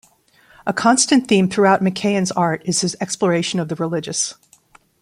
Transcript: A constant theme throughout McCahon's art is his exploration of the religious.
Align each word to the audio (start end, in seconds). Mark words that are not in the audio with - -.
A 0.65 0.73
constant 0.73 1.27
theme 1.27 1.47
throughout 1.47 1.81
McCahon's 1.83 2.31
art 2.31 2.63
is 2.65 2.81
his 2.81 2.95
exploration 2.99 3.59
of 3.59 3.67
the 3.67 3.75
religious. 3.75 4.33